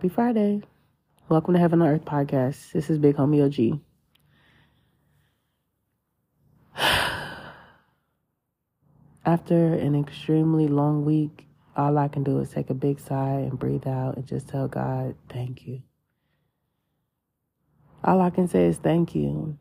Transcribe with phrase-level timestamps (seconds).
[0.00, 0.62] Happy Friday.
[1.28, 2.72] Welcome to Heaven on Earth podcast.
[2.72, 3.78] This is Big Homie OG.
[9.26, 11.46] After an extremely long week,
[11.76, 14.68] all I can do is take a big sigh and breathe out and just tell
[14.68, 15.82] God, thank you.
[18.02, 19.58] All I can say is thank you.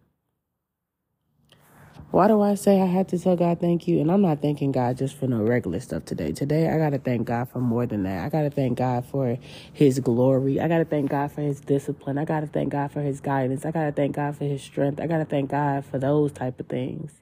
[2.12, 4.02] Why do I say I had to tell God thank you?
[4.02, 6.32] And I'm not thanking God just for no regular stuff today.
[6.32, 8.26] Today, I got to thank God for more than that.
[8.26, 9.38] I got to thank God for
[9.74, 10.60] His glory.
[10.60, 12.18] I got to thank God for His discipline.
[12.18, 13.64] I got to thank God for His guidance.
[13.64, 15.00] I got to thank God for His strength.
[15.00, 17.14] I got to thank God for those type of things.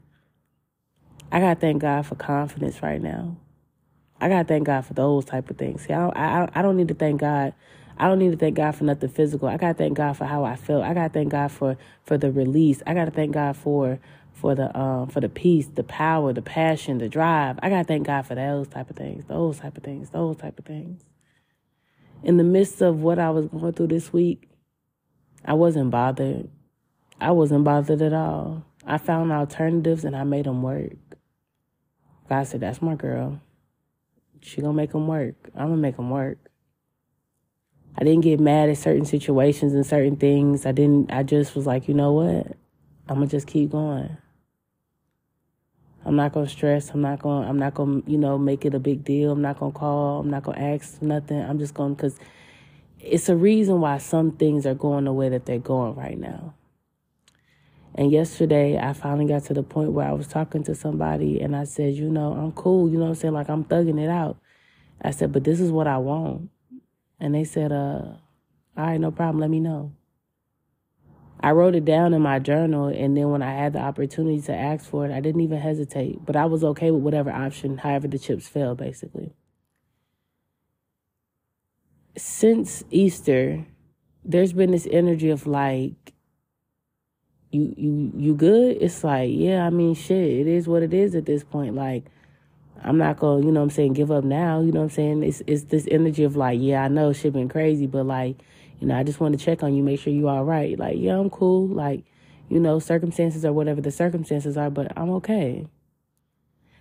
[1.34, 3.36] I got to thank God for confidence right now.
[4.22, 5.84] I got to thank God for those type of things.
[5.86, 7.54] See, I don't, I, I don't need to thank God
[8.00, 9.48] I don't need to thank God for nothing physical.
[9.48, 10.84] I gotta thank God for how I felt.
[10.84, 12.82] I gotta thank God for for the release.
[12.86, 14.00] I gotta thank God for
[14.34, 17.58] for the um for the peace, the power, the passion, the drive.
[17.62, 20.60] I gotta thank God for those type of things, those type of things, those type
[20.60, 21.02] of things.
[22.24, 24.50] In the midst of what I was going through this week,
[25.44, 26.50] I wasn't bothered.
[27.20, 28.64] I wasn't bothered at all.
[28.86, 30.94] I found alternatives and I made them work.
[32.30, 33.40] God said, "That's my girl.
[34.42, 35.50] She gonna make them work.
[35.56, 36.47] I'm gonna make them work."
[37.98, 40.66] I didn't get mad at certain situations and certain things.
[40.66, 41.12] I didn't.
[41.12, 42.56] I just was like, you know what?
[43.10, 44.16] I'm gonna just keep going.
[46.06, 46.92] I'm not gonna stress.
[46.92, 47.48] I'm not gonna.
[47.48, 48.02] I'm not gonna.
[48.06, 49.32] You know, make it a big deal.
[49.32, 50.20] I'm not gonna call.
[50.20, 51.42] I'm not gonna ask nothing.
[51.42, 52.20] I'm just gonna, because
[53.00, 56.54] it's a reason why some things are going the way that they're going right now.
[57.96, 61.56] And yesterday, I finally got to the point where I was talking to somebody, and
[61.56, 62.88] I said, you know, I'm cool.
[62.88, 63.34] You know what I'm saying?
[63.34, 64.38] Like I'm thugging it out.
[65.02, 66.52] I said, but this is what I want.
[67.20, 68.18] And they said, uh, all
[68.76, 69.40] right, no problem.
[69.40, 69.94] Let me know.
[71.40, 74.56] I wrote it down in my journal, and then when I had the opportunity to
[74.56, 76.26] ask for it, I didn't even hesitate.
[76.26, 79.34] But I was okay with whatever option, however the chips fell, basically.
[82.18, 83.68] Since Easter,
[84.26, 86.14] there's been this energy of like,
[87.52, 88.78] you you you good?
[88.82, 91.76] It's like, yeah, I mean, shit, it is what it is at this point.
[91.76, 92.06] Like,
[92.84, 94.62] I'm not gonna, you know I'm saying, give up now.
[94.62, 95.24] You know I'm saying?
[95.24, 98.38] It's it's this energy of like, yeah, I know shit been crazy, but like
[98.80, 100.78] you know, I just want to check on you, make sure you all right.
[100.78, 101.68] Like, yeah, I'm cool.
[101.68, 102.04] Like,
[102.50, 105.68] you know, circumstances or whatever the circumstances are, but I'm okay.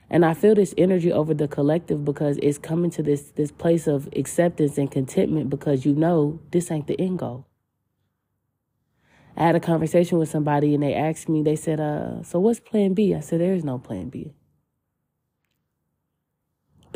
[0.09, 3.89] And I feel this energy over the collective because it's coming to this this place
[3.89, 7.47] of acceptance and contentment because you know this ain't the end goal.
[9.37, 12.61] I had a conversation with somebody and they asked me, they said, uh, so what's
[12.61, 13.15] plan B?
[13.15, 14.33] I said, there is no plan B.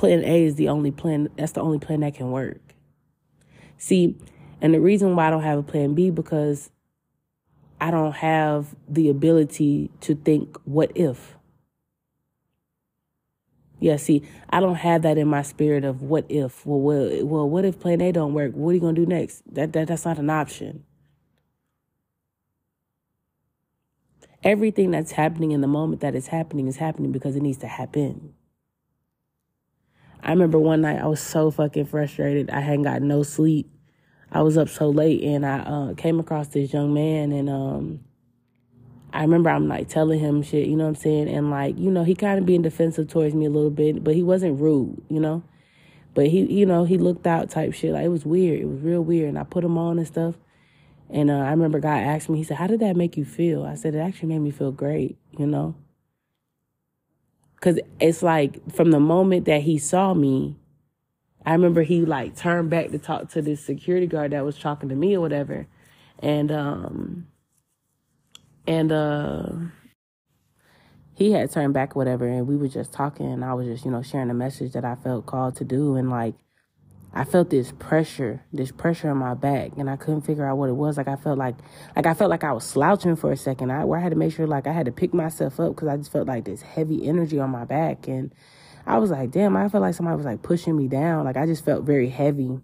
[0.00, 2.72] Plan A is the only plan, that's the only plan that can work.
[3.76, 4.16] See,
[4.62, 6.70] and the reason why I don't have a plan B because
[7.82, 11.36] I don't have the ability to think what if.
[13.78, 16.64] Yeah, see, I don't have that in my spirit of what if.
[16.64, 18.52] Well, well, well what if plan A don't work?
[18.54, 19.42] What are you gonna do next?
[19.54, 20.84] That, that that's not an option.
[24.42, 27.66] Everything that's happening in the moment that is happening is happening because it needs to
[27.66, 28.32] happen.
[30.22, 32.50] I remember one night I was so fucking frustrated.
[32.50, 33.70] I hadn't got no sleep.
[34.32, 38.00] I was up so late and I uh, came across this young man and um,
[39.12, 41.28] I remember I'm like telling him shit, you know what I'm saying?
[41.28, 44.14] And like, you know, he kind of being defensive towards me a little bit, but
[44.14, 45.42] he wasn't rude, you know?
[46.14, 47.92] But he, you know, he looked out type shit.
[47.92, 48.60] Like it was weird.
[48.60, 49.28] It was real weird.
[49.28, 50.36] And I put him on and stuff.
[51.08, 53.64] And uh, I remember God asked me, he said, How did that make you feel?
[53.64, 55.74] I said, It actually made me feel great, you know?
[57.60, 60.56] Because it's like from the moment that he saw me,
[61.44, 64.88] I remember he like turned back to talk to this security guard that was talking
[64.88, 65.66] to me or whatever.
[66.18, 67.26] And um
[68.66, 69.52] and uh
[71.14, 73.90] he had turned back whatever and we were just talking and I was just, you
[73.90, 76.34] know, sharing a message that I felt called to do and like
[77.12, 80.68] I felt this pressure, this pressure on my back, and I couldn't figure out what
[80.68, 80.96] it was.
[80.96, 81.56] Like I felt like,
[81.96, 83.72] like I felt like I was slouching for a second.
[83.72, 85.88] I where I had to make sure, like I had to pick myself up because
[85.88, 88.32] I just felt like this heavy energy on my back, and
[88.86, 91.24] I was like, damn, I felt like somebody was like pushing me down.
[91.24, 92.60] Like I just felt very heavy.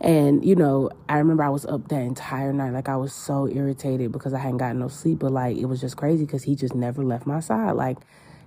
[0.00, 2.72] And, you know, I remember I was up that entire night.
[2.72, 5.18] Like I was so irritated because I hadn't gotten no sleep.
[5.18, 7.72] But like it was just crazy because he just never left my side.
[7.72, 7.98] Like,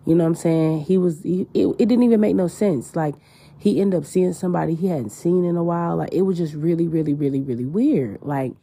[0.06, 0.86] you know what I'm saying?
[0.86, 2.96] He was, he, it, it didn't even make no sense.
[2.96, 3.16] Like
[3.62, 5.98] he ended up seeing somebody he hadn't seen in a while.
[5.98, 8.18] Like it was just really, really, really, really weird.
[8.24, 8.54] Like,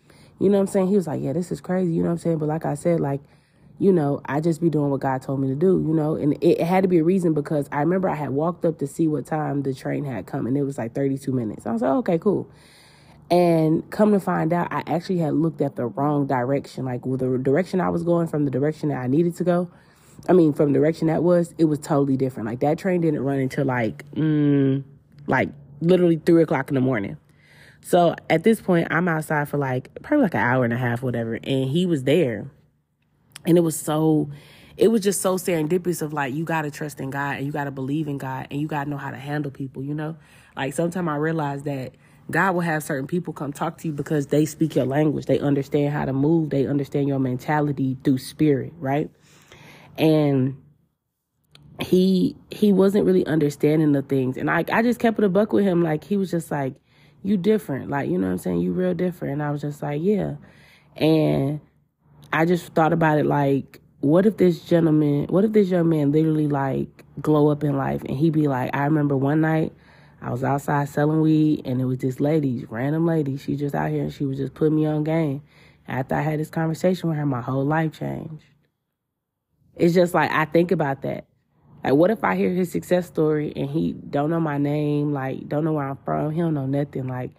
[0.40, 0.88] you know what I'm saying?
[0.88, 1.92] He was like, yeah, this is crazy.
[1.92, 2.38] You know what I'm saying?
[2.38, 3.20] But like I said, like,
[3.78, 6.32] you know, I just be doing what God told me to do, you know, and
[6.42, 8.88] it, it, had to be a reason because I remember I had walked up to
[8.88, 11.64] see what time the train had come and it was like 32 minutes.
[11.64, 12.50] I was like, okay, cool.
[13.30, 16.86] And come to find out, I actually had looked at the wrong direction.
[16.86, 19.70] Like with the direction I was going from the direction that I needed to go,
[20.28, 22.48] I mean, from the direction that was, it was totally different.
[22.48, 24.82] Like that train didn't run until like, mm,
[25.26, 25.50] like
[25.80, 27.16] literally three o'clock in the morning.
[27.80, 31.02] So at this point, I'm outside for like probably like an hour and a half,
[31.02, 32.50] whatever, and he was there.
[33.46, 34.30] And it was so
[34.76, 37.70] it was just so serendipitous of like you gotta trust in God and you gotta
[37.70, 40.16] believe in God and you gotta know how to handle people, you know?
[40.56, 41.94] Like sometimes I realize that
[42.30, 45.26] God will have certain people come talk to you because they speak your language.
[45.26, 46.50] They understand how to move.
[46.50, 49.10] They understand your mentality through spirit, right?
[49.98, 50.56] And
[51.80, 54.36] he he wasn't really understanding the things.
[54.36, 55.82] And I I just kept it a buck with him.
[55.82, 56.74] Like he was just like,
[57.22, 57.90] You different.
[57.90, 58.60] Like, you know what I'm saying?
[58.60, 59.34] You real different.
[59.34, 60.36] And I was just like, Yeah.
[60.96, 61.60] And
[62.32, 66.12] I just thought about it like, what if this gentleman what if this young man
[66.12, 69.72] literally like glow up in life and he be like, I remember one night
[70.20, 73.36] I was outside selling weed and it was this lady, random lady.
[73.36, 75.42] She just out here and she was just putting me on game.
[75.86, 78.44] After I had this conversation with her, my whole life changed.
[79.78, 81.26] It's just like I think about that.
[81.84, 85.48] Like, what if I hear his success story and he don't know my name, like
[85.48, 87.06] don't know where I'm from, he don't know nothing.
[87.06, 87.30] Like,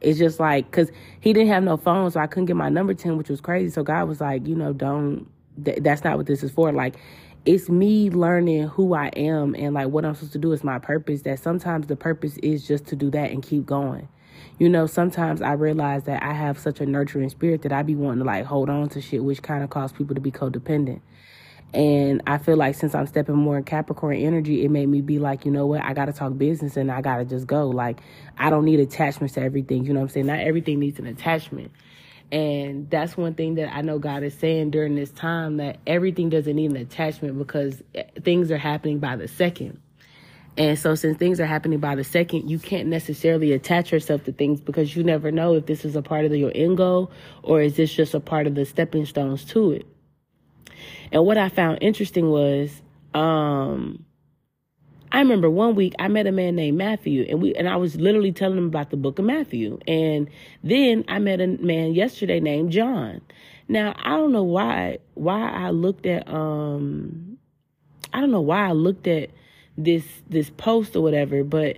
[0.00, 0.90] it's just like because
[1.20, 3.70] he didn't have no phone, so I couldn't get my number him, which was crazy.
[3.70, 5.26] So God was like, you know, don't.
[5.62, 6.72] Th- that's not what this is for.
[6.72, 6.96] Like,
[7.44, 10.78] it's me learning who I am and like what I'm supposed to do is my
[10.78, 11.22] purpose.
[11.22, 14.08] That sometimes the purpose is just to do that and keep going.
[14.58, 17.96] You know, sometimes I realize that I have such a nurturing spirit that I be
[17.96, 21.00] wanting to like hold on to shit, which kind of cause people to be codependent.
[21.74, 25.18] And I feel like since I'm stepping more in Capricorn energy, it made me be
[25.18, 27.68] like, you know what, I gotta talk business and I gotta just go.
[27.68, 28.00] Like,
[28.36, 29.84] I don't need attachments to everything.
[29.84, 30.26] You know what I'm saying?
[30.26, 31.72] Not everything needs an attachment.
[32.30, 36.30] And that's one thing that I know God is saying during this time that everything
[36.30, 39.80] doesn't need an attachment because eh, things are happening by the second.
[40.56, 44.32] And so, since things are happening by the second, you can't necessarily attach yourself to
[44.32, 47.10] things because you never know if this is a part of your end goal
[47.42, 49.86] or is this just a part of the stepping stones to it.
[51.10, 52.82] And what I found interesting was,
[53.14, 54.04] um,
[55.12, 57.96] I remember one week I met a man named Matthew and we and I was
[57.96, 59.78] literally telling him about the book of Matthew.
[59.86, 60.30] And
[60.64, 63.20] then I met a man yesterday named John.
[63.68, 67.36] Now, I don't know why why I looked at um
[68.14, 69.30] I don't know why I looked at
[69.76, 71.76] this this post or whatever, but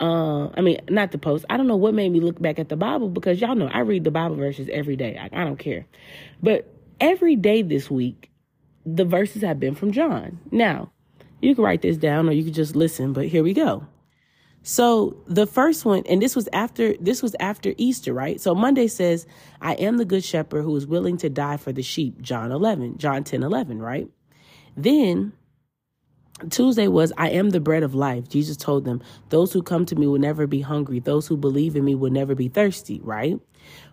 [0.00, 1.44] uh, I mean, not the post.
[1.48, 3.80] I don't know what made me look back at the Bible because y'all know I
[3.80, 5.16] read the Bible verses every day.
[5.16, 5.86] I, I don't care.
[6.42, 6.68] But
[7.00, 8.31] every day this week,
[8.84, 10.40] the verses have been from John.
[10.50, 10.90] Now,
[11.40, 13.86] you can write this down or you can just listen, but here we go.
[14.62, 18.40] So the first one, and this was after this was after Easter, right?
[18.40, 19.26] So Monday says,
[19.60, 22.98] I am the good shepherd who is willing to die for the sheep, John 11,
[22.98, 24.08] John 10, 11, right?
[24.76, 25.32] Then
[26.50, 28.28] Tuesday was, I am the bread of life.
[28.28, 31.00] Jesus told them, Those who come to me will never be hungry.
[31.00, 33.38] Those who believe in me will never be thirsty, right?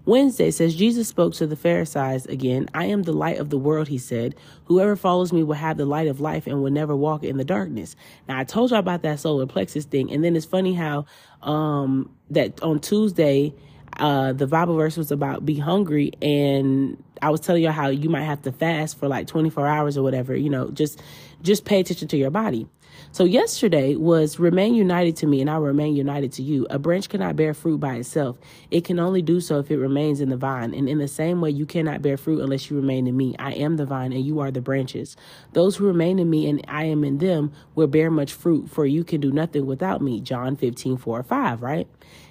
[0.05, 2.67] Wednesday says, Jesus spoke to the Pharisees again.
[2.73, 4.35] I am the light of the world, he said.
[4.65, 7.45] Whoever follows me will have the light of life and will never walk in the
[7.45, 7.95] darkness.
[8.27, 10.11] Now, I told you about that solar plexus thing.
[10.11, 11.05] And then it's funny how,
[11.43, 13.53] um, that on Tuesday,
[13.97, 18.09] uh, the Bible verse was about be hungry and I was telling you how you
[18.09, 21.01] might have to fast for like 24 hours or whatever, you know, just
[21.41, 22.67] just pay attention to your body.
[23.11, 26.67] So yesterday was remain united to me and I remain united to you.
[26.69, 28.37] A branch cannot bear fruit by itself.
[28.69, 30.73] It can only do so if it remains in the vine.
[30.73, 33.35] And in the same way, you cannot bear fruit unless you remain in me.
[33.39, 35.17] I am the vine and you are the branches.
[35.53, 38.85] Those who remain in me and I am in them will bear much fruit for
[38.85, 40.21] you can do nothing without me.
[40.21, 41.87] John 15, 4 or 5, right?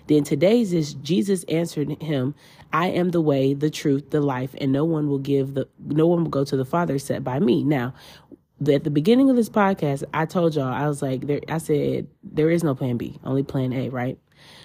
[0.07, 2.35] Then today's is Jesus answered him,
[2.73, 6.07] I am the way, the truth, the life, and no one will give the no
[6.07, 7.63] one will go to the Father except by me.
[7.63, 7.95] Now,
[8.67, 12.09] at the beginning of this podcast, I told y'all I was like, there, I said
[12.23, 14.19] there is no Plan B, only Plan A, right?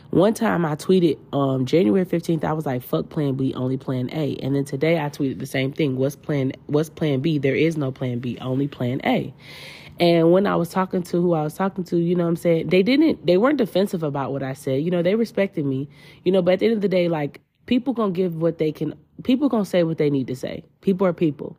[0.09, 4.11] One time I tweeted um January 15th, I was like, fuck plan B, only plan
[4.11, 4.35] A.
[4.43, 5.97] And then today I tweeted the same thing.
[5.97, 7.39] What's plan what's plan B?
[7.39, 9.33] There is no plan B, only plan A.
[9.99, 12.35] And when I was talking to who I was talking to, you know what I'm
[12.35, 12.67] saying?
[12.67, 14.83] They didn't they weren't defensive about what I said.
[14.83, 15.89] You know, they respected me.
[16.23, 18.71] You know, but at the end of the day, like people gonna give what they
[18.71, 20.63] can people gonna say what they need to say.
[20.81, 21.57] People are people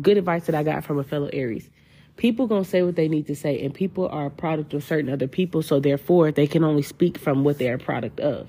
[0.00, 1.68] good advice that I got from a fellow Aries.
[2.16, 5.10] People gonna say what they need to say, and people are a product of certain
[5.10, 8.48] other people, so therefore they can only speak from what they're a product of.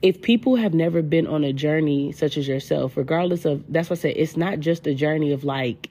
[0.00, 3.98] If people have never been on a journey such as yourself, regardless of that's what
[3.98, 5.90] I said, it's not just a journey of like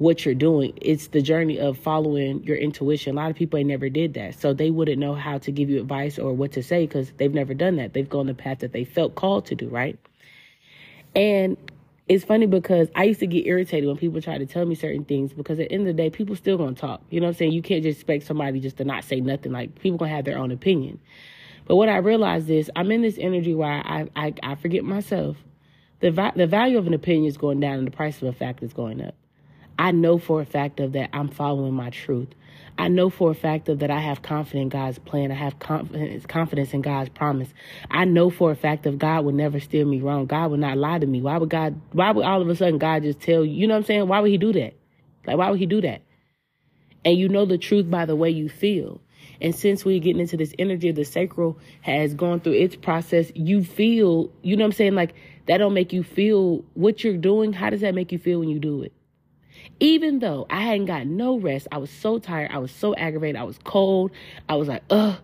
[0.00, 0.72] what you're doing.
[0.80, 3.18] It's the journey of following your intuition.
[3.18, 4.40] A lot of people ain't never did that.
[4.40, 7.34] So they wouldn't know how to give you advice or what to say because they've
[7.34, 7.92] never done that.
[7.92, 9.98] They've gone the path that they felt called to do, right?
[11.14, 11.58] And
[12.10, 15.04] it's funny because I used to get irritated when people try to tell me certain
[15.04, 17.00] things because at the end of the day, people still gonna talk.
[17.08, 17.52] You know what I'm saying?
[17.52, 19.52] You can't just expect somebody just to not say nothing.
[19.52, 20.98] Like people gonna have their own opinion.
[21.66, 25.36] But what I realized is I'm in this energy where I I, I forget myself.
[26.00, 28.64] The the value of an opinion is going down and the price of a fact
[28.64, 29.14] is going up.
[29.78, 32.30] I know for a fact of that I'm following my truth.
[32.80, 35.30] I know for a fact of that I have confidence in God's plan.
[35.30, 37.52] I have confidence confidence in God's promise.
[37.90, 40.24] I know for a fact of God would never steer me wrong.
[40.24, 41.20] God would not lie to me.
[41.20, 43.74] Why would God why would all of a sudden God just tell you, you know
[43.74, 44.08] what I'm saying?
[44.08, 44.72] Why would he do that?
[45.26, 46.00] Like why would he do that?
[47.04, 49.02] And you know the truth by the way you feel.
[49.42, 53.30] And since we're getting into this energy, of the sacral has gone through its process,
[53.34, 54.94] you feel, you know what I'm saying?
[54.94, 55.12] Like
[55.48, 57.52] that don't make you feel what you're doing.
[57.52, 58.94] How does that make you feel when you do it?
[59.80, 63.36] Even though I hadn't got no rest, I was so tired, I was so aggravated,
[63.36, 64.10] I was cold,
[64.48, 65.16] I was like, ugh,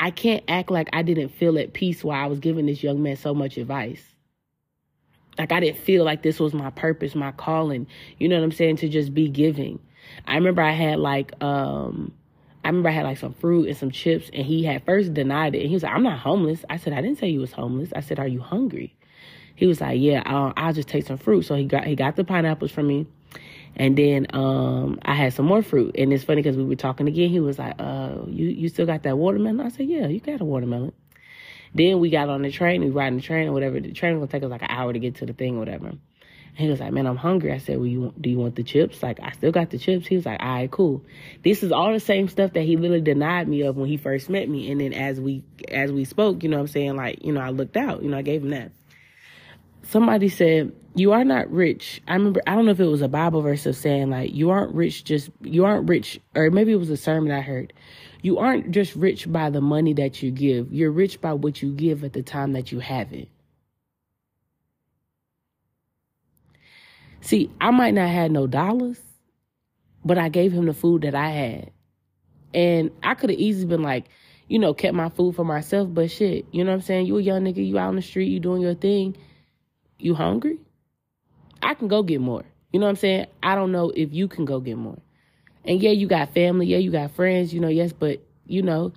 [0.00, 3.02] I can't act like I didn't feel at peace while I was giving this young
[3.02, 4.02] man so much advice.
[5.38, 7.86] Like I didn't feel like this was my purpose, my calling,
[8.18, 9.78] you know what I'm saying, to just be giving.
[10.26, 12.12] I remember I had like um
[12.64, 15.54] I remember I had like some fruit and some chips, and he had first denied
[15.54, 15.60] it.
[15.60, 16.64] And he was like, I'm not homeless.
[16.70, 17.92] I said, I didn't say you was homeless.
[17.94, 18.94] I said, Are you hungry?
[19.56, 21.42] He was like, Yeah, uh, I'll just take some fruit.
[21.42, 23.06] So he got he got the pineapples from me.
[23.74, 25.96] And then um, I had some more fruit.
[25.98, 27.30] And it's funny because we were talking again.
[27.30, 29.60] He was like, uh, you, you still got that watermelon?
[29.60, 30.92] I said, yeah, you got a watermelon.
[31.74, 32.82] Then we got on the train.
[32.82, 33.80] We riding the train or whatever.
[33.80, 35.56] The train was going to take us like an hour to get to the thing
[35.56, 35.92] or whatever.
[36.54, 37.50] And he was like, man, I'm hungry.
[37.50, 39.02] I said, well, you do you want the chips?
[39.02, 40.06] Like, I still got the chips.
[40.06, 41.02] He was like, all right, cool.
[41.42, 44.28] This is all the same stuff that he literally denied me of when he first
[44.28, 44.70] met me.
[44.70, 46.96] And then as we as we spoke, you know what I'm saying?
[46.96, 48.02] Like, you know, I looked out.
[48.02, 48.72] You know, I gave him that.
[49.84, 52.02] Somebody said, you are not rich.
[52.06, 54.50] I remember I don't know if it was a Bible verse of saying like you
[54.50, 57.72] aren't rich just you aren't rich or maybe it was a sermon I heard.
[58.20, 60.72] You aren't just rich by the money that you give.
[60.72, 63.28] You're rich by what you give at the time that you have it.
[67.20, 69.00] See, I might not have no dollars,
[70.04, 71.70] but I gave him the food that I had.
[72.52, 74.06] And I could have easily been like,
[74.48, 77.06] you know, kept my food for myself, but shit, you know what I'm saying?
[77.06, 79.16] You a young nigga, you out on the street, you doing your thing.
[79.98, 80.58] You hungry?
[81.62, 82.44] I can go get more.
[82.72, 83.26] You know what I'm saying?
[83.42, 84.98] I don't know if you can go get more.
[85.64, 86.66] And yeah, you got family.
[86.66, 88.92] Yeah, you got friends, you know, yes, but, you know,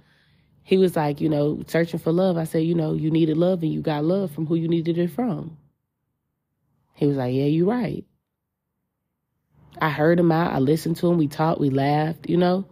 [0.64, 2.38] he was like, you know, searching for love.
[2.38, 4.98] I said, you know, you needed love and you got love from who you needed
[4.98, 5.58] it from.
[6.96, 8.04] He was like, yeah, you're right.
[9.80, 10.54] I heard him out.
[10.54, 11.18] I listened to him.
[11.18, 11.60] We talked.
[11.60, 12.66] We laughed, you know.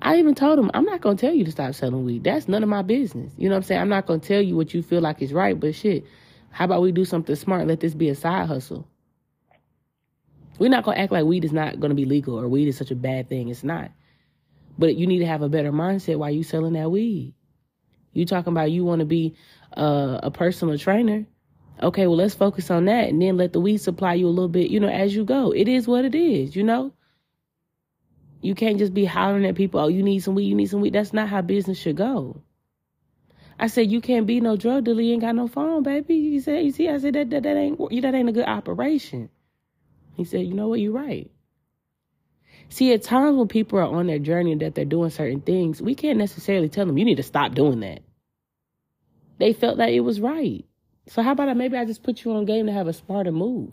[0.00, 2.24] I even told him, I'm not going to tell you to stop selling weed.
[2.24, 3.32] That's none of my business.
[3.36, 3.80] You know what I'm saying?
[3.80, 6.04] I'm not going to tell you what you feel like is right, but shit,
[6.50, 7.66] how about we do something smart?
[7.66, 8.86] Let this be a side hustle.
[10.58, 12.90] We're not gonna act like weed is not gonna be legal or weed is such
[12.90, 13.48] a bad thing.
[13.48, 13.90] It's not.
[14.78, 17.34] But you need to have a better mindset while you selling that weed.
[18.12, 19.34] You talking about you want to be
[19.72, 21.26] a personal trainer.
[21.80, 24.48] Okay, well let's focus on that and then let the weed supply you a little
[24.48, 25.52] bit, you know, as you go.
[25.52, 26.92] It is what it is, you know.
[28.40, 30.80] You can't just be hollering at people, oh, you need some weed, you need some
[30.80, 30.92] weed.
[30.92, 32.42] That's not how business should go.
[33.60, 36.14] I said, you can't be no drug dealer, you ain't got no phone, baby.
[36.14, 39.28] You said, you see, I said that that, that ain't that ain't a good operation.
[40.18, 40.80] He said, You know what?
[40.80, 41.30] You're right.
[42.68, 45.80] See, at times when people are on their journey and that they're doing certain things,
[45.80, 48.02] we can't necessarily tell them, You need to stop doing that.
[49.38, 50.64] They felt that it was right.
[51.06, 53.32] So, how about I maybe I just put you on game to have a smarter
[53.32, 53.72] move?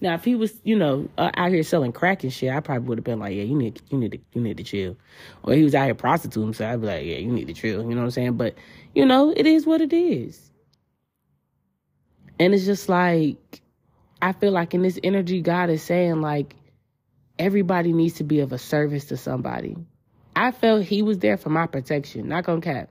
[0.00, 2.88] Now, if he was, you know, uh, out here selling crack and shit, I probably
[2.88, 4.96] would have been like, yeah, you need, you need to, you need to chill.
[5.42, 7.82] Or he was out here prostituting, so I'd be like, yeah, you need to chill.
[7.82, 8.36] You know what I'm saying?
[8.38, 8.54] But,
[8.94, 10.50] you know, it is what it is.
[12.38, 13.60] And it's just like,
[14.22, 16.54] I feel like in this energy, God is saying like
[17.38, 19.76] everybody needs to be of a service to somebody.
[20.36, 22.90] I felt he was there for my protection, not gonna cap.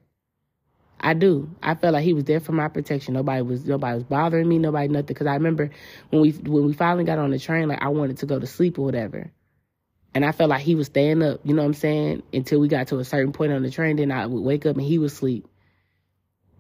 [1.00, 1.50] I do.
[1.64, 3.14] I felt like he was there for my protection.
[3.14, 4.60] Nobody was nobody was bothering me.
[4.60, 5.06] Nobody nothing.
[5.06, 5.70] Because I remember
[6.10, 8.48] when we when we finally got on the train, like I wanted to go to
[8.48, 9.32] sleep or whatever,
[10.14, 11.40] and I felt like he was staying up.
[11.46, 12.24] You know what I'm saying?
[12.34, 14.76] Until we got to a certain point on the train, then I would wake up
[14.76, 15.48] and he was asleep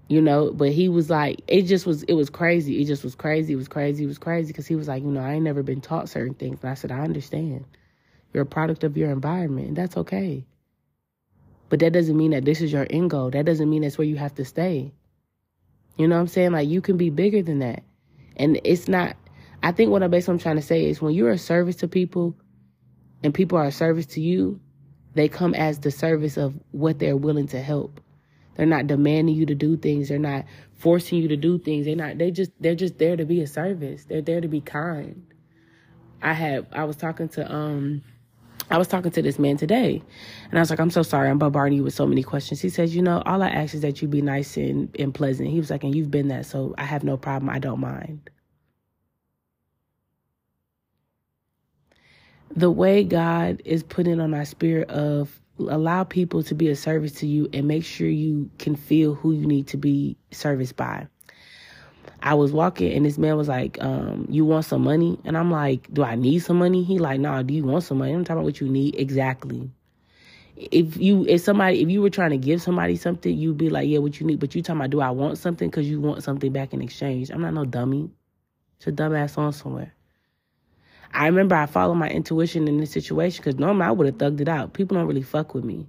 [0.10, 2.82] you know but he was like it just was it was crazy.
[2.82, 3.54] It just was crazy.
[3.54, 4.04] It was crazy.
[4.04, 4.48] It was crazy.
[4.48, 6.60] Because he was like you know i ain't never been taught certain things.
[6.62, 7.66] And i said i understand.
[8.34, 10.46] You're a product of your environment and that's okay.
[11.70, 13.32] But that doesn't mean that this is your end goal.
[13.32, 14.92] That doesn't mean that's where you have to stay.
[15.98, 16.52] You know what i'm saying?
[16.52, 17.84] Like you can be bigger than that.
[18.36, 19.16] And it's not
[19.64, 21.88] i think what i'm basically i'm trying to say is when you're a service to
[21.88, 22.36] people
[23.24, 24.60] and people are a service to you
[25.16, 28.00] they come as the service of what they're willing to help
[28.60, 30.10] they're not demanding you to do things.
[30.10, 31.86] They're not forcing you to do things.
[31.86, 34.04] They're not they just they're just there to be a service.
[34.04, 35.26] They're there to be kind.
[36.22, 38.04] I had I was talking to um
[38.70, 40.04] I was talking to this man today
[40.50, 42.60] and I was like, I'm so sorry, I'm bombarding you with so many questions.
[42.60, 45.48] He says, you know, all I ask is that you be nice and, and pleasant.
[45.48, 47.50] He was like, and you've been that, so I have no problem.
[47.50, 48.30] I don't mind.
[52.54, 55.40] The way God is putting on our spirit of
[55.70, 59.34] allow people to be a service to you and make sure you can feel who
[59.34, 61.08] you need to be serviced by.
[62.22, 65.18] I was walking and this man was like, um, you want some money?
[65.26, 66.84] And I'm like, do I need some money?
[66.84, 68.12] He like, nah, do you want some money?
[68.12, 69.70] I'm talking about what you need exactly.
[70.56, 73.88] If you, if somebody, if you were trying to give somebody something, you'd be like,
[73.88, 74.40] yeah, what you need.
[74.40, 75.72] But you talking about, do I want something?
[75.72, 77.30] Cause you want something back in exchange.
[77.30, 78.10] I'm not no dummy.
[78.78, 79.94] It's a dumbass on somewhere.
[81.14, 84.42] I remember I followed my intuition in this situation because normally I would have thugged
[84.42, 84.74] it out.
[84.74, 85.88] People don't really fuck with me.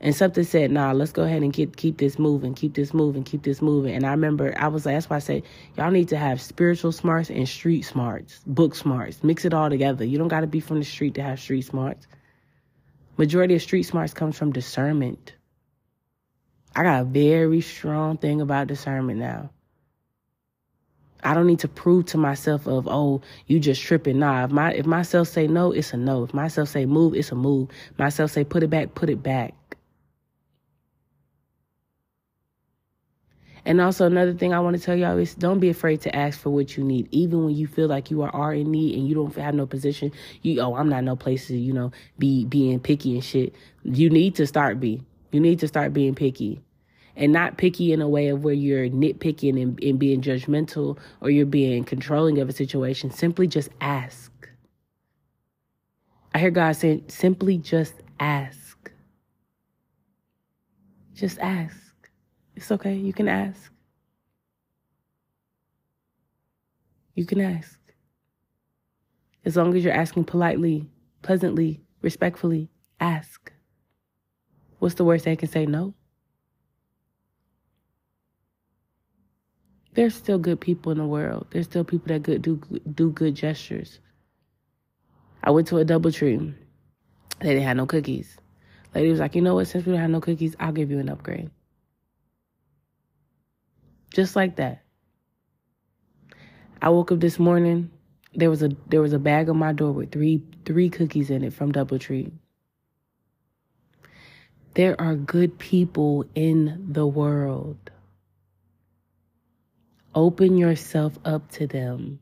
[0.00, 3.22] And something said, nah, let's go ahead and keep keep this moving, keep this moving,
[3.22, 3.94] keep this moving.
[3.94, 5.44] And I remember I was like, that's why I said,
[5.76, 9.22] y'all need to have spiritual smarts and street smarts, book smarts.
[9.22, 10.04] Mix it all together.
[10.04, 12.08] You don't gotta be from the street to have street smarts.
[13.16, 15.34] Majority of street smarts comes from discernment.
[16.74, 19.50] I got a very strong thing about discernment now.
[21.22, 24.18] I don't need to prove to myself of, oh, you just tripping.
[24.18, 26.24] Nah, if my if myself say no, it's a no.
[26.24, 27.68] If myself say move, it's a move.
[27.98, 29.54] Myself say put it back, put it back.
[33.64, 36.40] And also another thing I want to tell y'all is don't be afraid to ask
[36.40, 39.06] for what you need, even when you feel like you are, are in need and
[39.06, 40.10] you don't have no position.
[40.42, 43.54] You oh, I'm not no place to you know be being picky and shit.
[43.84, 45.02] You need to start be.
[45.30, 46.60] You need to start being picky,
[47.16, 51.30] and not picky in a way of where you're nitpicking and, and being judgmental or
[51.30, 53.10] you're being controlling of a situation.
[53.10, 54.30] Simply just ask.
[56.34, 58.90] I hear God saying, simply just ask.
[61.14, 61.76] Just ask.
[62.56, 62.94] It's okay.
[62.94, 63.70] You can ask.
[67.14, 67.78] You can ask.
[69.44, 70.88] As long as you're asking politely,
[71.20, 73.52] pleasantly, respectfully, ask.
[74.78, 75.66] What's the worst they can say?
[75.66, 75.94] No.
[79.94, 81.46] There's still good people in the world.
[81.50, 82.56] There's still people that good, do
[82.94, 84.00] do good gestures.
[85.44, 86.54] I went to a double DoubleTree.
[87.40, 88.36] They didn't have no cookies.
[88.94, 89.66] Lady was like, you know what?
[89.66, 91.50] Since we don't have no cookies, I'll give you an upgrade.
[94.14, 94.82] Just like that.
[96.80, 97.90] I woke up this morning.
[98.34, 101.44] There was a there was a bag on my door with three three cookies in
[101.44, 102.32] it from DoubleTree.
[104.74, 107.91] There are good people in the world.
[110.14, 112.20] Open yourself up to them.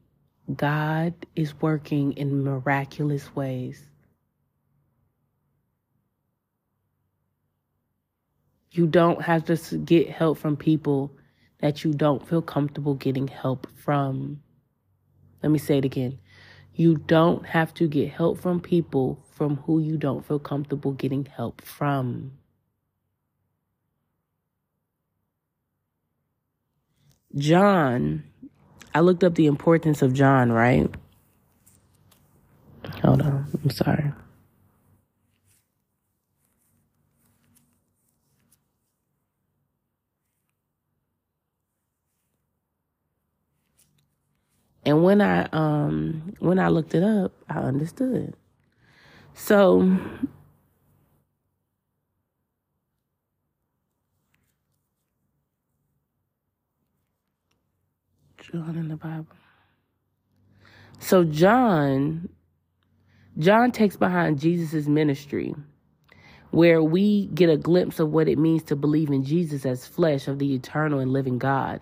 [0.54, 3.84] God is working in miraculous ways.
[8.70, 11.10] You don't have to get help from people
[11.58, 14.40] that you don't feel comfortable getting help from.
[15.42, 16.20] Let me say it again.
[16.74, 21.24] You don't have to get help from people from who you don't feel comfortable getting
[21.24, 22.39] help from.
[27.36, 28.24] John,
[28.94, 30.90] I looked up the importance of John, right?
[33.02, 34.12] Hold on, I'm sorry.
[44.84, 48.34] And when I um when I looked it up, I understood.
[49.34, 49.98] So
[58.50, 59.26] John in the Bible.
[60.98, 62.28] So John
[63.38, 65.54] John takes behind Jesus' ministry
[66.50, 70.26] where we get a glimpse of what it means to believe in Jesus as flesh
[70.26, 71.80] of the eternal and living God,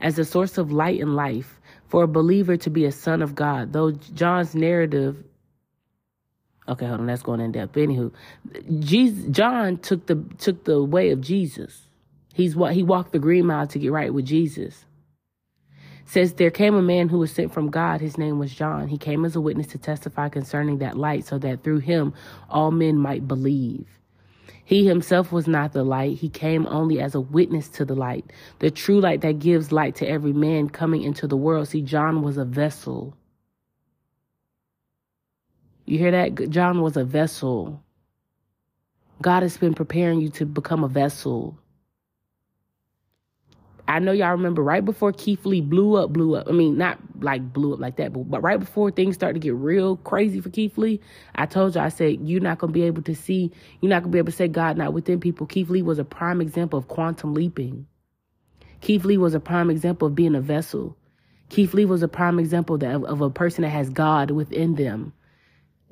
[0.00, 3.36] as the source of light and life, for a believer to be a son of
[3.36, 3.72] God.
[3.72, 5.22] Though John's narrative
[6.68, 7.76] Okay, hold on, that's going in depth.
[7.76, 8.12] Anywho,
[8.80, 11.88] Jesus, John took the took the way of Jesus.
[12.34, 14.84] He's what he walked the green mile to get right with Jesus.
[16.08, 18.00] Says there came a man who was sent from God.
[18.00, 18.88] His name was John.
[18.88, 22.14] He came as a witness to testify concerning that light, so that through him
[22.48, 23.86] all men might believe.
[24.64, 26.16] He himself was not the light.
[26.16, 28.24] He came only as a witness to the light,
[28.58, 31.68] the true light that gives light to every man coming into the world.
[31.68, 33.14] See, John was a vessel.
[35.84, 36.48] You hear that?
[36.48, 37.82] John was a vessel.
[39.20, 41.58] God has been preparing you to become a vessel.
[43.88, 46.46] I know y'all remember right before Keith Lee blew up, blew up.
[46.46, 49.46] I mean, not like blew up like that, but, but right before things started to
[49.46, 51.00] get real crazy for Keith Lee,
[51.34, 54.02] I told y'all, I said, you're not going to be able to see, you're not
[54.02, 55.46] going to be able to say God not within people.
[55.46, 57.86] Keith Lee was a prime example of quantum leaping.
[58.82, 60.94] Keith Lee was a prime example of being a vessel.
[61.48, 65.14] Keith Lee was a prime example of, of a person that has God within them.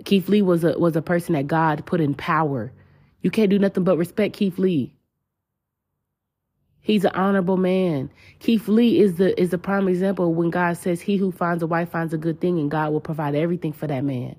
[0.05, 2.73] Keith Lee was a was a person that God put in power.
[3.23, 4.96] You can't do nothing but respect Keith Lee.
[6.87, 8.13] He's an honorable man.
[8.39, 11.67] Keith Lee is the is the prime example when God says, "He who finds a
[11.67, 14.37] wife finds a good thing, and God will provide everything for that man."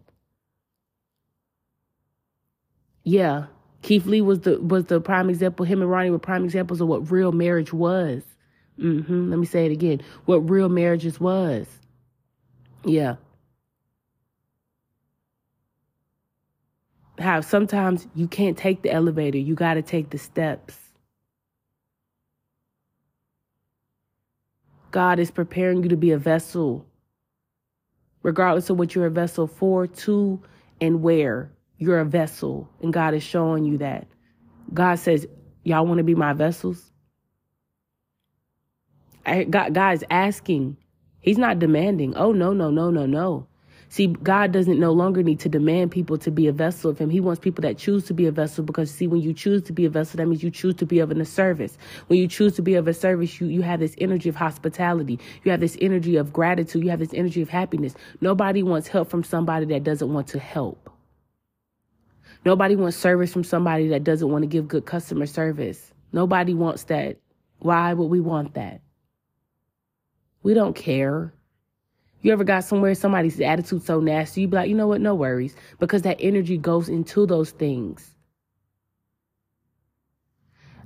[3.03, 3.47] Yeah,
[3.81, 5.65] Keith Lee was the was the prime example.
[5.65, 8.23] Him and Ronnie were prime examples of what real marriage was.
[8.79, 9.29] Mm-hmm.
[9.29, 9.99] Let me say it again.
[10.23, 11.67] What real marriages was.
[12.85, 13.17] Yeah.
[17.19, 20.77] How sometimes you can't take the elevator, you got to take the steps.
[24.97, 26.83] God is preparing you to be a vessel,
[28.23, 30.41] regardless of what you're a vessel for, to,
[30.81, 31.51] and where.
[31.77, 34.07] You're a vessel, and God is showing you that.
[34.73, 35.27] God says,
[35.63, 36.91] Y'all want to be my vessels?
[39.23, 40.77] I, God, God is asking.
[41.19, 42.17] He's not demanding.
[42.17, 43.46] Oh, no, no, no, no, no.
[43.89, 47.09] See, God doesn't no longer need to demand people to be a vessel of Him.
[47.09, 49.73] He wants people that choose to be a vessel because, see, when you choose to
[49.73, 51.77] be a vessel, that means you choose to be of a service.
[52.07, 55.19] When you choose to be of a service, you, you have this energy of hospitality.
[55.43, 56.83] You have this energy of gratitude.
[56.83, 57.95] You have this energy of happiness.
[58.19, 60.89] Nobody wants help from somebody that doesn't want to help.
[62.43, 65.93] Nobody wants service from somebody that doesn't want to give good customer service.
[66.11, 67.17] Nobody wants that.
[67.59, 68.81] Why would we want that?
[70.43, 71.33] We don't care.
[72.27, 75.15] You ever got somewhere somebody's attitude so nasty, you be like, you know what, no
[75.15, 75.55] worries.
[75.79, 78.13] Because that energy goes into those things.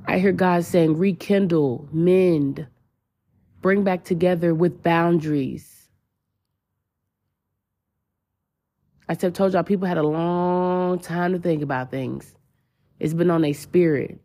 [0.05, 2.67] I hear God saying, rekindle, mend,
[3.59, 5.87] bring back together with boundaries.
[9.09, 12.35] I told y'all people had a long time to think about things.
[12.99, 14.21] It's been on their spirit.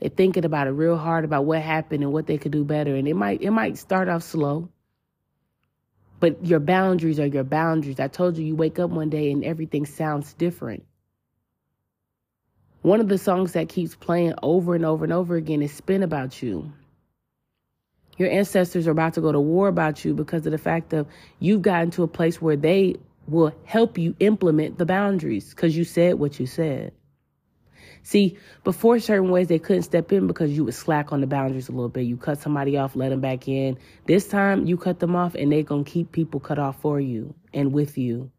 [0.00, 2.96] They're thinking about it real hard about what happened and what they could do better.
[2.96, 4.70] And it might it might start off slow.
[6.22, 7.98] But your boundaries are your boundaries.
[7.98, 10.84] I told you, you wake up one day and everything sounds different.
[12.82, 16.04] One of the songs that keeps playing over and over and over again is Spin
[16.04, 16.72] About You.
[18.18, 21.08] Your ancestors are about to go to war about you because of the fact of
[21.40, 22.94] you've gotten to a place where they
[23.26, 26.92] will help you implement the boundaries because you said what you said.
[28.04, 31.68] See, before certain ways they couldn't step in because you would slack on the boundaries
[31.68, 32.02] a little bit.
[32.02, 33.78] You cut somebody off, let them back in.
[34.06, 37.00] This time you cut them off and they're going to keep people cut off for
[37.00, 38.30] you and with you.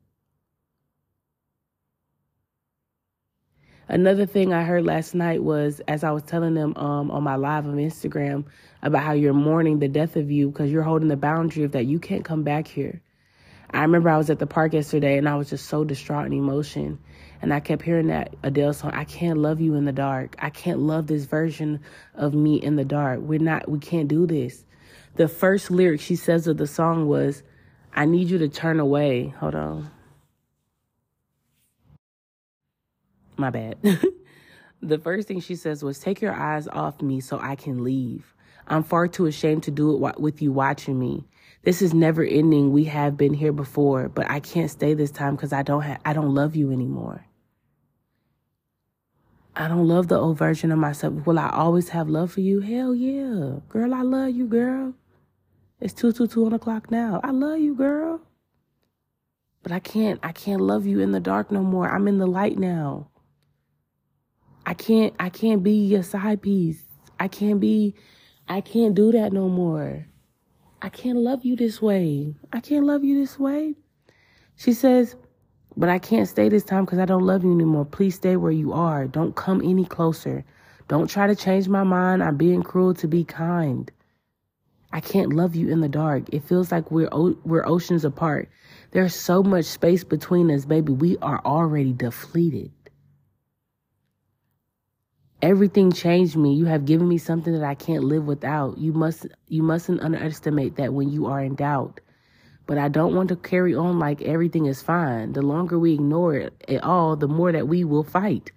[3.87, 7.35] Another thing I heard last night was as I was telling them um, on my
[7.35, 8.45] live on Instagram
[8.81, 11.85] about how you're mourning the death of you because you're holding the boundary of that
[11.85, 13.02] you can't come back here.
[13.73, 16.33] I remember I was at the park yesterday and I was just so distraught in
[16.33, 16.99] emotion.
[17.41, 20.35] And I kept hearing that Adele song, I can't love you in the dark.
[20.39, 21.81] I can't love this version
[22.13, 23.19] of me in the dark.
[23.19, 24.63] We're not, we can't do this.
[25.15, 27.43] The first lyric she says of the song was,
[27.93, 29.27] I need you to turn away.
[29.39, 29.91] Hold on.
[33.37, 33.77] My bad.
[34.81, 38.33] the first thing she says was, Take your eyes off me so I can leave.
[38.67, 41.25] I'm far too ashamed to do it with you watching me.
[41.63, 42.73] This is never ending.
[42.73, 46.01] We have been here before, but I can't stay this time because I don't have,
[46.03, 47.25] I don't love you anymore.
[49.55, 51.25] I don't love the old version of myself.
[51.25, 52.59] Will I always have love for you?
[52.59, 53.59] Hell yeah.
[53.69, 54.93] Girl, I love you, girl.
[55.79, 57.21] It's two two two on the clock now.
[57.23, 58.19] I love you, girl.
[59.61, 61.89] But I can't I can't love you in the dark no more.
[61.89, 63.09] I'm in the light now.
[64.65, 66.83] I can't I can't be your side piece.
[67.19, 67.95] I can't be
[68.49, 70.07] I can't do that no more.
[70.83, 72.35] I can't love you this way.
[72.51, 73.75] I can't love you this way.
[74.57, 75.15] She says,
[75.77, 77.85] but I can't stay this time because I don't love you anymore.
[77.85, 79.07] Please stay where you are.
[79.07, 80.43] Don't come any closer.
[80.89, 82.21] Don't try to change my mind.
[82.21, 83.89] I'm being cruel to be kind.
[84.91, 86.25] I can't love you in the dark.
[86.33, 87.09] It feels like we're
[87.45, 88.49] we're oceans apart.
[88.91, 90.91] There's so much space between us, baby.
[90.91, 92.71] We are already deflated.
[95.43, 96.53] Everything changed me.
[96.53, 98.77] You have given me something that I can't live without.
[98.77, 101.99] You must you mustn't underestimate that when you are in doubt.
[102.65, 105.33] But I don't want to carry on like everything is fine.
[105.33, 108.53] The longer we ignore it at all, the more that we will fight.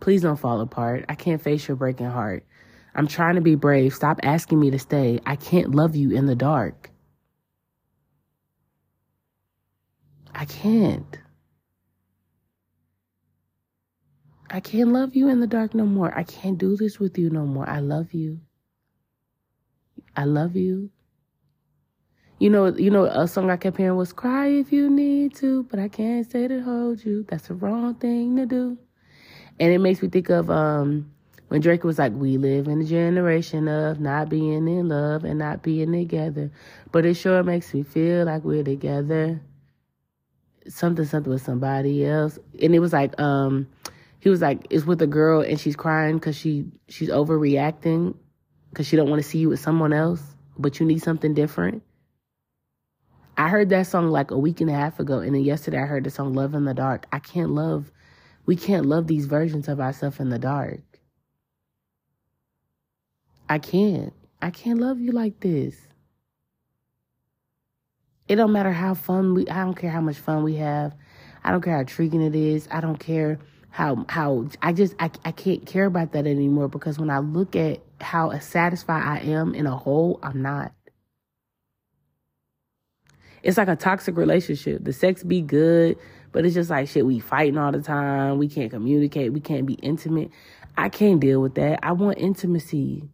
[0.00, 1.04] Please don't fall apart.
[1.06, 2.46] I can't face your breaking heart.
[2.94, 3.92] I'm trying to be brave.
[3.92, 5.20] Stop asking me to stay.
[5.26, 6.90] I can't love you in the dark.
[10.34, 11.18] I can't.
[14.52, 16.16] I can't love you in the dark no more.
[16.16, 17.66] I can't do this with you no more.
[17.66, 18.38] I love you.
[20.14, 20.90] I love you.
[22.38, 25.62] You know, you know, a song I kept hearing was "Cry if you need to,"
[25.70, 27.24] but I can't stay to hold you.
[27.28, 28.76] That's the wrong thing to do.
[29.58, 31.10] And it makes me think of um
[31.48, 35.38] when Drake was like, "We live in a generation of not being in love and
[35.38, 36.50] not being together,
[36.90, 39.40] but it sure makes me feel like we're together."
[40.68, 43.66] Something, something with somebody else, and it was like, um,
[44.22, 48.14] he was like, "It's with a girl and she's crying because she she's overreacting
[48.70, 50.22] because she don't want to see you with someone else,
[50.56, 51.82] but you need something different."
[53.36, 55.86] I heard that song like a week and a half ago, and then yesterday I
[55.86, 57.90] heard the song "Love in the Dark." I can't love,
[58.46, 60.80] we can't love these versions of ourselves in the dark.
[63.48, 64.12] I can't.
[64.40, 65.76] I can't love you like this.
[68.28, 70.94] It don't matter how fun we I don't care how much fun we have.
[71.42, 72.68] I don't care how intriguing it is.
[72.70, 73.40] I don't care
[73.72, 77.56] how how I just I, I can't care about that anymore because when I look
[77.56, 80.72] at how satisfied I am in a whole, I'm not.
[83.42, 84.84] It's like a toxic relationship.
[84.84, 85.96] The sex be good,
[86.32, 88.36] but it's just like shit, we fighting all the time.
[88.36, 89.32] We can't communicate.
[89.32, 90.30] We can't be intimate.
[90.76, 91.80] I can't deal with that.
[91.82, 93.08] I want intimacy.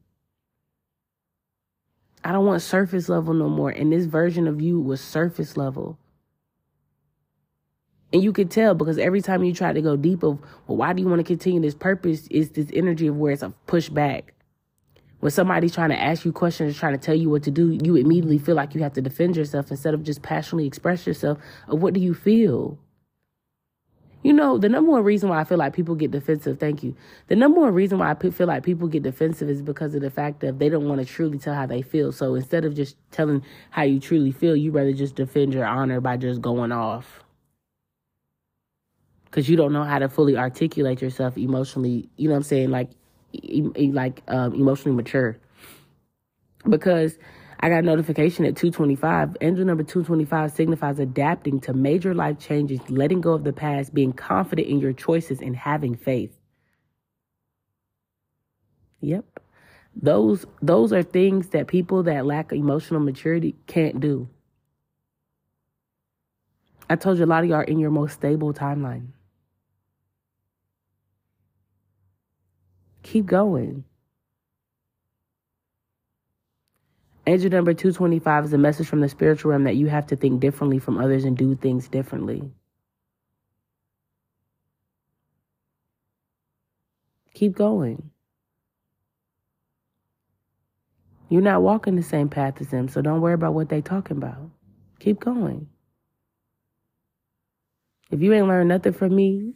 [2.25, 3.71] I don't want surface level no more.
[3.71, 5.99] And this version of you was surface level.
[8.13, 10.93] And you can tell because every time you try to go deep of, well, why
[10.93, 12.27] do you want to continue this purpose?
[12.31, 14.31] Is this energy of where it's a pushback.
[15.21, 17.97] When somebody's trying to ask you questions, trying to tell you what to do, you
[17.97, 21.83] immediately feel like you have to defend yourself instead of just passionately express yourself of
[21.83, 22.79] what do you feel.
[24.23, 26.95] You know, the number one reason why I feel like people get defensive, thank you.
[27.27, 30.11] The number one reason why I feel like people get defensive is because of the
[30.11, 32.13] fact that they don't want to truly tell how they feel.
[32.13, 36.01] So instead of just telling how you truly feel, you rather just defend your honor
[36.01, 37.25] by just going off.
[39.31, 42.71] Because you don't know how to fully articulate yourself emotionally, you know what I'm saying?
[42.71, 42.91] Like,
[43.77, 45.39] like um, emotionally mature.
[46.69, 47.19] Because
[47.61, 49.37] I got notification at 225.
[49.41, 54.13] Angel number 225 signifies adapting to major life changes, letting go of the past, being
[54.13, 56.37] confident in your choices, and having faith.
[59.01, 59.41] Yep.
[60.01, 64.29] Those those are things that people that lack emotional maturity can't do.
[66.89, 69.09] I told you a lot of you are in your most stable timeline.
[73.11, 73.85] Keep going.
[77.27, 80.41] Angel number 225 is a message from the spiritual realm that you have to think
[80.41, 82.53] differently from others and do things differently.
[87.33, 88.11] Keep going.
[91.31, 94.19] You're not walking the same path as them, so don't worry about what they're talking
[94.19, 94.51] about.
[95.01, 95.67] Keep going.
[98.11, 99.55] If you ain't learned nothing from me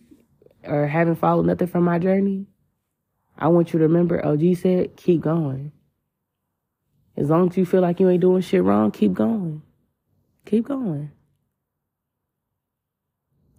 [0.64, 2.46] or haven't followed nothing from my journey,
[3.42, 5.72] I want you to remember OG said, keep going.
[7.16, 9.62] As long as you feel like you ain't doing shit wrong, keep going.
[10.46, 11.11] Keep going.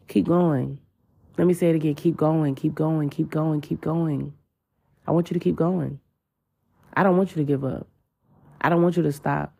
[0.07, 0.79] Keep going.
[1.37, 1.95] Let me say it again.
[1.95, 4.33] Keep going, keep going, keep going, keep going.
[5.05, 5.99] I want you to keep going.
[6.93, 7.85] I don't want you to give up.
[8.61, 9.53] I don't want you to stop.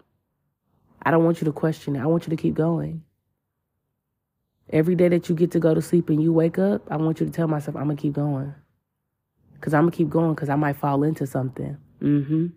[1.01, 2.01] I don't want you to question it.
[2.01, 3.03] I want you to keep going.
[4.69, 7.19] Every day that you get to go to sleep and you wake up, I want
[7.19, 8.55] you to tell myself, I'm going to keep going.
[9.63, 11.77] Because I'm going to keep going because I might fall into something.
[12.01, 12.47] Mm hmm.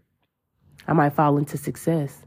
[0.88, 2.24] I might fall into success.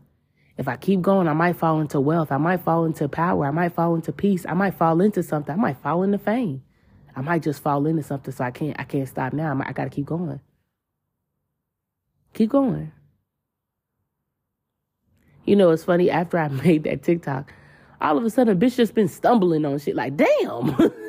[0.57, 2.31] If I keep going, I might fall into wealth.
[2.31, 3.45] I might fall into power.
[3.45, 4.45] I might fall into peace.
[4.47, 5.53] I might fall into something.
[5.53, 6.63] I might fall into fame.
[7.13, 8.33] I might just fall into something.
[8.33, 8.79] So I can't.
[8.79, 9.53] I can't stop now.
[9.53, 10.39] I, I got to keep going.
[12.33, 12.93] Keep going.
[15.43, 16.09] You know, it's funny.
[16.09, 17.51] After I made that TikTok,
[17.99, 19.97] all of a sudden, a bitch just been stumbling on shit.
[19.97, 20.73] Like, damn.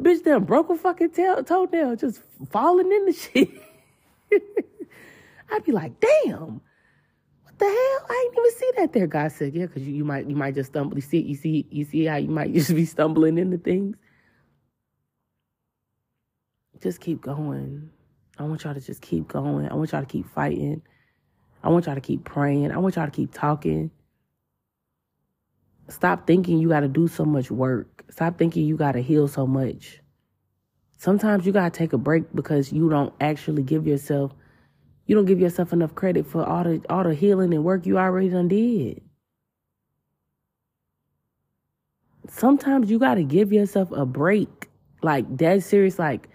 [0.00, 3.50] bitch, damn broke a fucking tail, toenail, just falling in the shit.
[5.52, 6.60] I'd be like, damn,
[7.42, 8.06] what the hell?
[8.08, 9.06] I didn't even see that there.
[9.06, 10.96] God said, yeah, because you, you might you might just stumble.
[10.96, 13.96] You see, you see, you see how you might just be stumbling into things.
[16.80, 17.90] Just keep going.
[18.38, 19.68] I want y'all to just keep going.
[19.68, 20.82] I want y'all to keep fighting.
[21.62, 22.72] I want y'all to keep praying.
[22.72, 23.90] I want y'all to keep talking.
[25.92, 28.04] Stop thinking you got to do so much work.
[28.10, 30.00] Stop thinking you got to heal so much.
[30.98, 34.32] Sometimes you got to take a break because you don't actually give yourself
[35.06, 37.98] you don't give yourself enough credit for all the all the healing and work you
[37.98, 39.02] already done did.
[42.28, 44.70] Sometimes you gotta give yourself a break.
[45.02, 46.28] Like dead serious, like,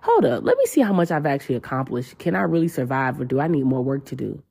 [0.00, 2.18] hold up, let me see how much I've actually accomplished.
[2.18, 4.42] Can I really survive or do I need more work to do?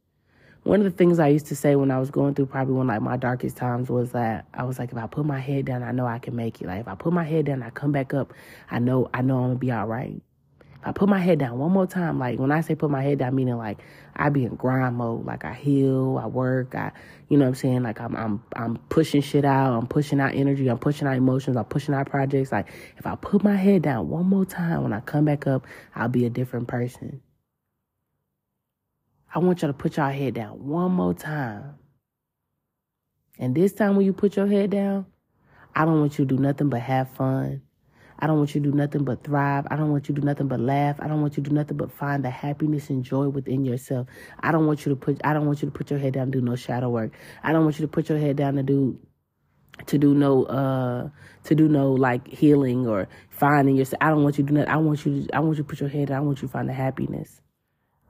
[0.65, 2.88] One of the things I used to say when I was going through probably one
[2.88, 5.84] like my darkest times was that I was like, if I put my head down,
[5.84, 6.65] I know I can make it.
[6.65, 8.34] Like if I put my head down, I come back up,
[8.71, 10.19] I know I know I'm gonna be all right.
[10.60, 12.17] If I put my head down one more time.
[12.17, 13.78] Like when I say put my head down, meaning like
[14.15, 15.23] I be in grind mode.
[15.23, 16.91] Like I heal, I work, I,
[17.30, 17.84] you know what I'm saying?
[17.84, 19.78] Like I'm, I'm, I'm pushing shit out.
[19.78, 20.67] I'm pushing out energy.
[20.67, 21.58] I'm pushing out emotions.
[21.58, 22.51] I'm pushing out projects.
[22.51, 25.67] Like if I put my head down one more time, when I come back up,
[25.93, 27.21] I'll be a different person.
[29.36, 31.76] I want y'all to put your head down one more time.
[33.38, 35.06] And this time when you put your head down,
[35.76, 37.62] I don't want you to do nothing but have fun
[38.17, 39.67] I don't want you to do nothing but thrive.
[39.69, 40.98] I don't want you to do nothing but laugh.
[41.00, 44.08] I don't want you to do nothing but find the happiness and joy within yourself.
[44.39, 46.24] I don't want you to put I don't want you to put your head down
[46.24, 47.12] and do no shadow work.
[47.43, 48.98] I don't want you to put your head down and do
[49.88, 51.10] to do no uh
[51.43, 54.02] to do no like healing or finding yourself.
[54.02, 54.71] I don't want you to do nothing.
[54.71, 56.17] I want you to I want you to put your head down.
[56.17, 57.41] I want you to find the happiness.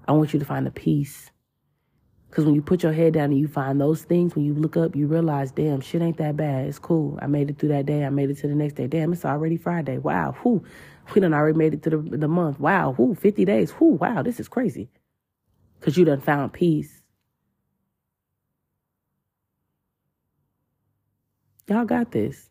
[0.08, 1.32] I want you to find the peace.
[2.30, 4.76] Because when you put your head down and you find those things, when you look
[4.76, 6.68] up, you realize, damn, shit ain't that bad.
[6.68, 7.18] It's cool.
[7.22, 8.04] I made it through that day.
[8.04, 8.88] I made it to the next day.
[8.88, 10.00] Damn, it's already Friday.
[10.00, 10.36] Wow.
[10.44, 10.62] Whoo.
[11.14, 12.60] We done already made it to the, the month.
[12.60, 12.94] Wow.
[12.98, 13.16] Whoo.
[13.16, 13.72] 50 days.
[13.80, 13.92] Whoo.
[13.92, 14.22] Wow.
[14.22, 14.90] This is crazy.
[15.80, 17.02] Because you done found peace.
[21.68, 22.50] Y'all got this.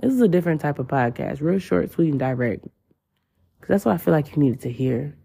[0.00, 1.40] This is a different type of podcast.
[1.40, 2.64] Real short, sweet, and direct.
[3.60, 5.16] Because that's what I feel like you needed to hear.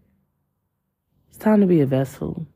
[1.28, 2.46] It's time to be a vessel.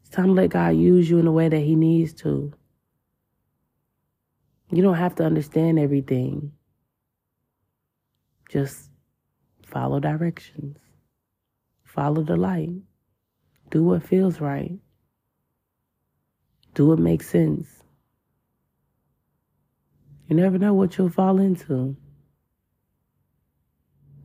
[0.00, 2.52] It's time to let God use you in the way that He needs to.
[4.70, 6.52] You don't have to understand everything.
[8.50, 8.90] Just
[9.64, 10.78] follow directions.
[11.84, 12.70] Follow the light.
[13.70, 14.78] Do what feels right.
[16.74, 17.66] Do what makes sense.
[20.28, 21.96] You never know what you'll fall into.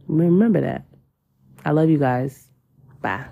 [0.08, 0.86] Remember that.
[1.64, 2.50] I love you guys.
[3.02, 3.26] Bye.